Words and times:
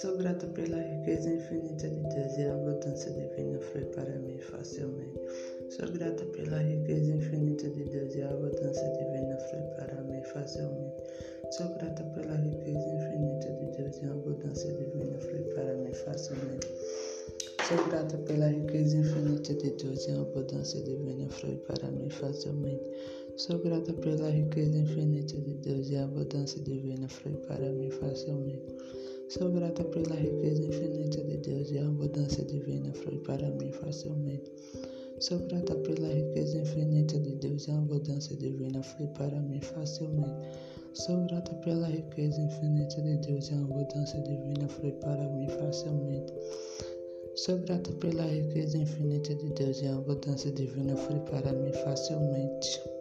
Sou 0.00 0.16
grata 0.16 0.46
pela 0.46 0.78
riqueza 0.78 1.28
infinita 1.28 1.86
de 1.86 2.00
Deus 2.14 2.38
e 2.38 2.44
a 2.44 2.54
abundância 2.54 3.10
divina 3.12 3.60
flui 3.60 3.84
para 3.94 4.18
mim 4.20 4.38
facilmente. 4.38 5.20
Sou 5.68 5.86
grata 5.92 6.24
pela 6.24 6.56
riqueza 6.56 7.12
infinita 7.12 7.68
de 7.68 7.84
Deus 7.84 8.14
e 8.14 8.22
a 8.22 8.30
abundância 8.30 8.88
divina 8.92 9.36
flui 9.36 9.62
para 9.76 10.02
mim 10.04 10.22
facilmente. 10.32 10.96
Sou 11.50 11.68
grata 11.74 12.02
pela 12.04 12.36
riqueza 12.36 12.88
infinita 12.88 13.52
de 13.52 13.76
Deus 13.76 13.96
e 14.00 14.06
a 14.06 14.12
abundância 14.12 14.72
divina 14.72 15.18
flui 15.18 15.42
para 15.54 15.74
mim 15.74 15.92
facilmente. 15.92 16.68
Sou 17.68 17.84
grata 17.88 18.16
pela 18.16 18.48
riqueza 18.48 18.96
infinita 18.96 19.54
de 19.54 19.70
Deus 19.72 20.06
e 20.06 20.10
a 20.10 20.20
abundância 20.22 20.80
divina 20.82 21.28
flui 21.28 21.56
para 21.66 21.90
mim 21.90 22.08
facilmente. 22.08 22.82
Sou 23.36 23.58
grata 23.58 23.92
pela 23.92 24.30
riqueza 24.30 24.78
infinita 24.78 25.36
de 25.36 25.54
Deus 25.54 25.90
e 25.90 25.96
a 25.96 26.04
abundância 26.04 26.60
divina 26.62 27.08
flui 27.08 27.36
para 27.46 27.70
mim 27.70 27.90
facilmente. 27.90 28.74
Sou 29.32 29.48
grata 29.50 29.82
pela 29.84 30.14
riqueza 30.14 30.62
infinita 30.62 31.24
de 31.24 31.38
Deus 31.38 31.70
e 31.70 31.78
a 31.78 31.86
abundância 31.86 32.44
divina 32.44 32.92
flui 32.92 33.16
para 33.20 33.48
mim 33.52 33.72
facilmente. 33.72 34.52
Sou 35.20 35.38
grata 35.38 35.74
pela 35.74 36.06
riqueza 36.06 36.58
infinita 36.58 37.18
de 37.18 37.36
Deus 37.36 37.66
e 37.66 37.70
a 37.70 37.78
abundância 37.78 38.36
divina 38.36 38.82
flui 38.82 39.08
para 39.16 39.40
mim 39.40 39.58
facilmente. 39.62 40.36
Sou 40.92 41.24
grata 41.24 41.54
pela 41.64 41.86
riqueza 41.86 42.42
infinita 42.42 43.00
de 43.00 43.16
Deus 43.26 43.48
e 43.48 43.54
a 43.54 43.62
abundância 43.62 44.20
divina 44.20 44.68
flui 44.68 44.92
para 45.00 45.26
mim 45.30 45.48
facilmente. 45.48 46.34
Sou 47.34 47.56
grata 47.60 47.90
pela 47.90 48.24
riqueza 48.24 48.76
infinita 48.76 49.34
de 49.34 49.48
Deus 49.54 49.80
e 49.80 49.86
a 49.86 49.96
abundância 49.96 50.52
divina 50.52 50.94
flui 50.94 51.20
para 51.20 51.54
mim 51.54 51.72
facilmente. 51.72 52.91